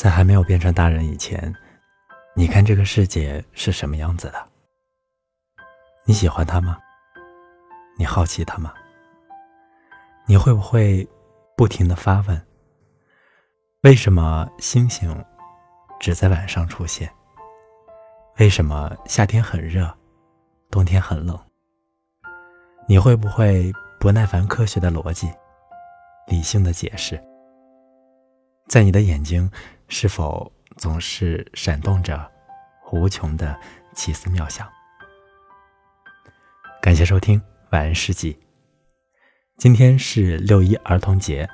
[0.00, 1.54] 在还没有变成大人以前，
[2.34, 4.48] 你看这个世界是什么样子的？
[6.06, 6.78] 你喜欢它吗？
[7.98, 8.72] 你好奇它吗？
[10.24, 11.06] 你会不会
[11.54, 12.46] 不停的发问：
[13.82, 15.22] 为什么星星
[16.00, 17.12] 只在晚上出现？
[18.38, 19.94] 为什么夏天很热，
[20.70, 21.38] 冬天很冷？
[22.88, 25.30] 你会不会不耐烦科学的逻辑、
[26.26, 27.22] 理性的解释？
[28.66, 29.50] 在你的眼睛，
[29.90, 32.30] 是否总是闪动着
[32.92, 33.58] 无穷的
[33.92, 34.66] 奇思妙想？
[36.80, 38.38] 感谢收听晚安诗集。
[39.58, 41.46] 今天是六一儿童节，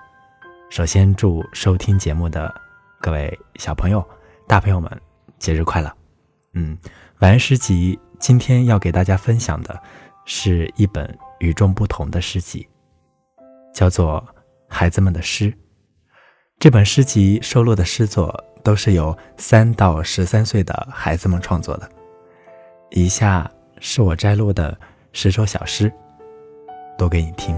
[0.70, 2.54] 首先祝收听节目的
[3.00, 4.06] 各位小朋友、
[4.46, 5.00] 大朋友们
[5.38, 5.90] 节日快乐。
[6.52, 6.78] 嗯，
[7.20, 9.82] 晚安诗集今天要给大家分享的
[10.26, 12.68] 是一本与众不同的诗集，
[13.72, 14.22] 叫做
[14.68, 15.50] 《孩子们的诗》。
[16.58, 18.34] 这本诗集收录的诗作
[18.64, 21.88] 都是由三到十三岁的孩子们创作的。
[22.90, 23.48] 以下
[23.78, 24.76] 是我摘录的
[25.12, 25.92] 十首小诗，
[26.96, 27.54] 读给你听。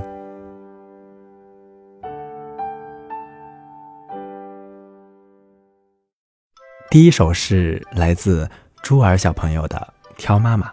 [6.90, 8.50] 第一首是来自
[8.82, 10.66] 朱儿小朋友的《挑妈妈》。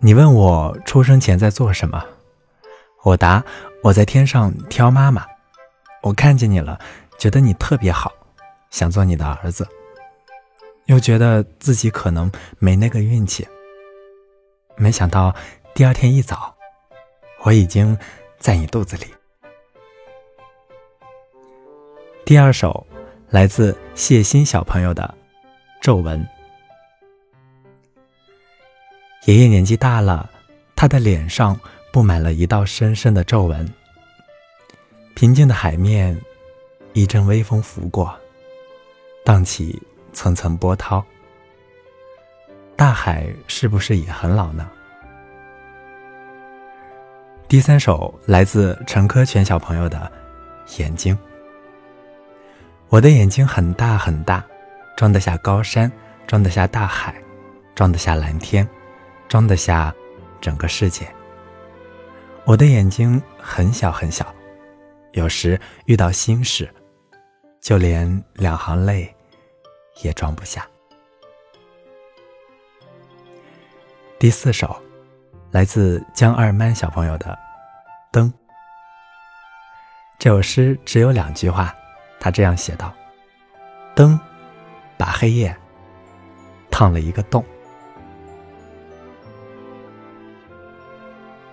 [0.00, 2.04] 你问我出生前在做什么？
[3.04, 3.42] 我答：
[3.82, 5.24] 我在天上挑妈妈。
[6.04, 6.78] 我看见你了，
[7.16, 8.12] 觉得你特别好，
[8.70, 9.66] 想做你的儿子，
[10.84, 13.48] 又觉得自己可能没那个运气。
[14.76, 15.34] 没想到
[15.72, 16.54] 第二天一早，
[17.44, 17.96] 我已经
[18.38, 19.06] 在你肚子里。
[22.26, 22.86] 第二首
[23.30, 25.14] 来自谢欣小朋友的
[25.80, 26.22] 皱纹。
[29.24, 30.28] 爷爷年纪大了，
[30.76, 31.58] 他的脸上
[31.90, 33.66] 布满了一道深深的皱纹。
[35.24, 36.14] 平静的海面，
[36.92, 38.14] 一阵微风拂过，
[39.24, 41.02] 荡起层层波涛。
[42.76, 44.70] 大海是不是也很老呢？
[47.48, 50.12] 第三首来自陈科全小朋友的
[50.78, 51.16] 《眼睛》。
[52.90, 54.44] 我的眼睛很大很大，
[54.94, 55.90] 装得下高山，
[56.26, 57.14] 装得下大海，
[57.74, 58.68] 装得下蓝天，
[59.26, 59.90] 装得下
[60.38, 61.08] 整个世界。
[62.44, 64.26] 我的眼睛很小很小。
[65.14, 66.68] 有时遇到心事，
[67.60, 69.14] 就连两行泪
[70.02, 70.66] 也装不下。
[74.18, 74.76] 第四首，
[75.52, 77.26] 来自江二曼小朋友的
[78.10, 78.28] 《灯》。
[80.18, 81.72] 这首诗只有两句话，
[82.18, 82.92] 他这样写道
[83.94, 84.18] ：“灯
[84.98, 85.56] 把黑夜
[86.72, 87.44] 烫了一个洞。”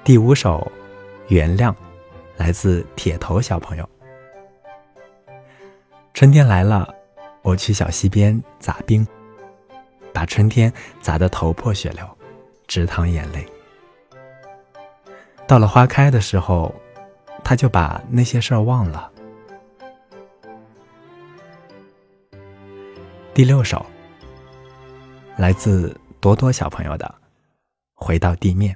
[0.03, 0.71] 第五首，
[1.27, 1.75] 原谅。
[2.37, 3.89] 来自铁头小朋友。
[6.13, 6.93] 春天来了，
[7.41, 9.07] 我去小溪边砸冰，
[10.13, 10.71] 把春天
[11.01, 12.07] 砸得头破血流，
[12.67, 13.45] 直淌眼泪。
[15.47, 16.73] 到了花开的时候，
[17.43, 19.11] 他就把那些事儿忘了。
[23.33, 23.85] 第六首，
[25.37, 27.05] 来自多多小朋友的
[27.93, 28.75] 《回到地面》。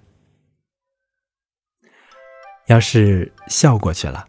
[2.68, 4.28] 要是笑过去了，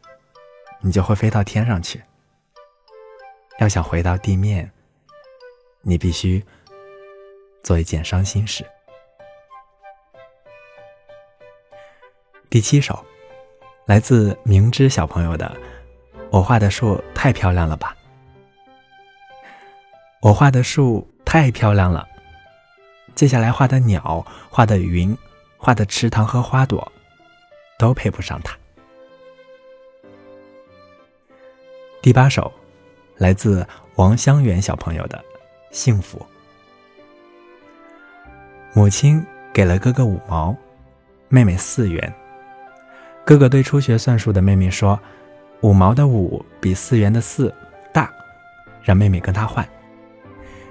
[0.80, 2.02] 你就会飞到天上去。
[3.58, 4.70] 要想回到地面，
[5.80, 6.44] 你必须
[7.62, 8.62] 做一件伤心事。
[12.50, 13.02] 第七首，
[13.86, 15.46] 来自明知小朋友的
[16.30, 17.96] 《我画的树太漂亮了吧》。
[20.20, 22.06] 我画的树太漂亮了，
[23.14, 25.16] 接下来画的鸟、画的云、
[25.56, 26.92] 画的池塘和花朵。
[27.78, 28.56] 都配不上他。
[32.02, 32.52] 第八首，
[33.16, 33.66] 来自
[33.96, 35.18] 王香元小朋友的
[35.70, 36.18] 《幸福》。
[38.72, 40.54] 母亲给了哥哥五毛，
[41.28, 42.14] 妹妹四元。
[43.24, 45.00] 哥哥对初学算术的妹妹说
[45.62, 47.52] ：“五毛的五比四元的四
[47.92, 48.12] 大，
[48.82, 49.66] 让妹妹跟他换。”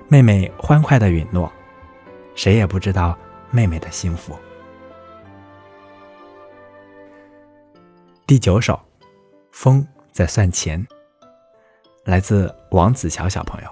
[0.08, 1.52] 妹妹欢快的允诺，
[2.36, 3.18] 谁也不知道
[3.52, 4.38] 妹妹的幸福。
[8.28, 8.80] 第九首，
[9.52, 10.84] 风在算钱。
[12.06, 13.70] 来自王子乔小朋友。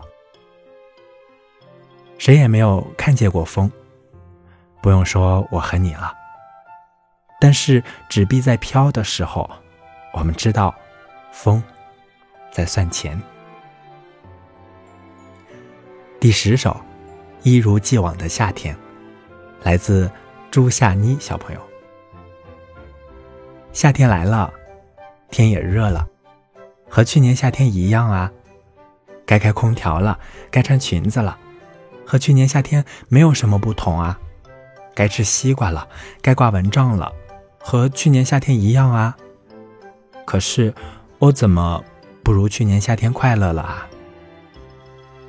[2.20, 3.72] 谁也没有看见过风，
[4.80, 6.14] 不用说我和你了。
[7.42, 9.50] 但是纸币在飘的时候，
[10.14, 10.76] 我们知道，
[11.32, 11.62] 风
[12.52, 13.20] 在算钱。
[16.20, 16.80] 第十首，
[17.42, 18.78] 一如既往的夏天。
[19.64, 20.12] 来自
[20.52, 21.73] 朱夏妮小朋友。
[23.74, 24.54] 夏天来了，
[25.32, 26.08] 天也热了，
[26.88, 28.32] 和去年夏天一样啊。
[29.26, 30.20] 该开空调了，
[30.52, 31.38] 该穿裙子了，
[32.06, 34.20] 和去年夏天没有什么不同啊。
[34.94, 35.88] 该吃西瓜了，
[36.22, 37.12] 该挂蚊帐了，
[37.58, 39.18] 和去年夏天一样啊。
[40.24, 40.72] 可是
[41.18, 41.84] 我怎么
[42.24, 43.90] 不如去年夏天快乐了啊？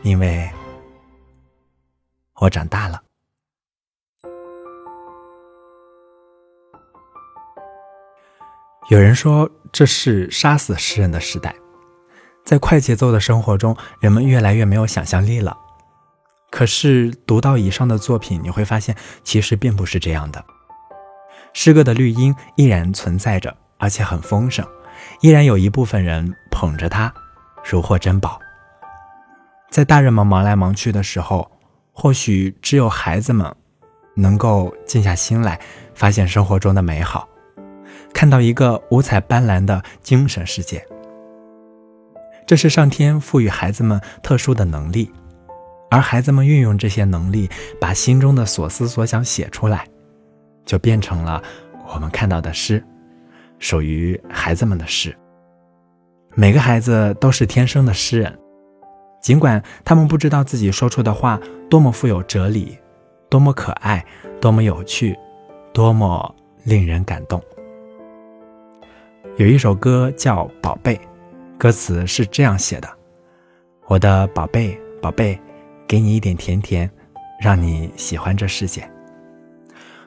[0.03, 0.51] 因为
[2.41, 3.01] 我长大了。
[8.89, 11.55] 有人说这是杀死诗人的时代，
[12.45, 15.57] 在快节奏的生活中，人们越来越没有想象力了。
[16.51, 20.45] 可是读到以上的作品，你会发现其实并不是这样的。
[21.55, 24.67] 诗歌的绿荫依然存在着，而且很丰盛，
[25.23, 27.11] 依然有一部分人捧着它，
[27.65, 28.39] 如获珍宝。
[29.71, 31.51] 在大人们忙来忙去的时候，
[31.91, 33.53] 或许只有孩子们
[34.15, 35.59] 能够静下心来，
[35.95, 37.27] 发现生活中的美好。
[38.15, 40.83] 看到一个五彩斑斓的精神世界，
[42.47, 45.13] 这是上天赋予孩子们特殊的能力，
[45.91, 47.51] 而孩子们运用这些能力，
[47.81, 49.85] 把心中的所思所想写出来，
[50.65, 51.43] 就变成了
[51.93, 52.83] 我们看到的诗，
[53.59, 55.15] 属于孩子们的诗。
[56.35, 58.39] 每个孩子都是天生的诗人，
[59.21, 61.39] 尽管他们不知道自己说出的话
[61.69, 62.79] 多么富有哲理，
[63.29, 64.05] 多么可爱，
[64.41, 65.19] 多么有趣，
[65.73, 67.43] 多么令人感动。
[69.37, 70.95] 有一首歌叫《宝贝》，
[71.59, 72.89] 歌词是这样写的
[73.89, 75.37] ：“我的宝贝，宝贝，
[75.89, 76.89] 给你一点甜甜，
[77.41, 78.89] 让你喜欢这世界。”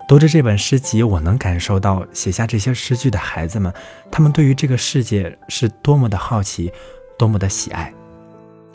[0.08, 3.74] 读着这本诗集，我能感受到写下这些诗句的孩子们，
[4.10, 6.72] 他们对于这个世界是多么的好奇，
[7.20, 7.94] 多么的喜爱。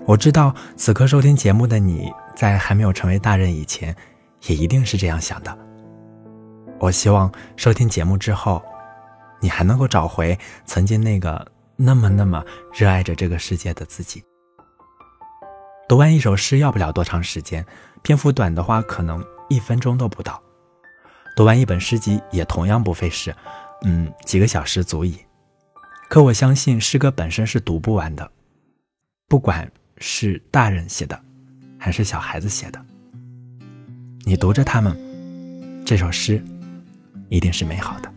[0.05, 3.97] 我知道此刻收听节目的你在还没有成为大人以前，
[4.49, 5.59] 也一定是这样想的。
[6.79, 8.63] 我希望收听节目之后。
[9.43, 11.47] 你还能够找回曾经那个
[11.77, 12.43] 那么那么
[12.73, 14.23] 热爱着这个世界的自己。
[15.89, 17.67] 读完一首诗要不了多长时间，
[18.03, 20.41] 篇幅短的话可能一分钟都不到。
[21.37, 23.35] 读完一本诗集也同样不费事，
[23.85, 25.19] 嗯，几个小时足矣。
[26.09, 28.31] 可我相信诗歌本身是读不完的，
[29.29, 31.19] 不管是大人写的，
[31.79, 32.85] 还是小孩子写的，
[34.25, 34.95] 你读着他们，
[35.87, 36.43] 这首诗
[37.31, 38.12] 一定是美好的。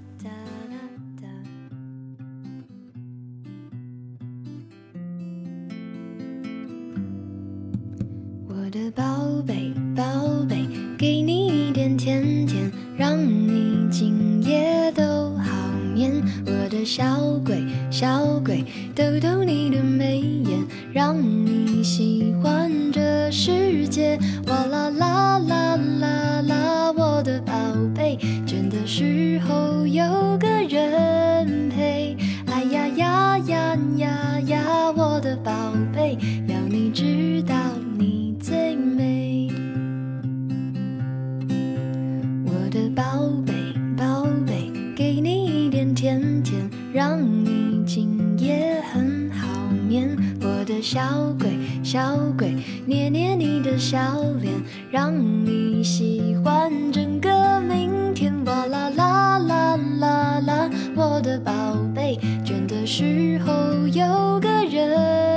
[47.67, 49.47] 你今夜很好
[49.87, 51.49] 眠，我的小鬼，
[51.83, 52.53] 小鬼，
[52.85, 54.53] 捏捏你的小脸，
[54.91, 55.11] 让
[55.43, 58.31] 你喜欢整个明天。
[58.45, 61.51] 哇啦啦啦啦啦，我的宝
[61.95, 65.34] 贝，倦的时候有个人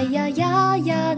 [0.00, 1.09] 哎呀呀呀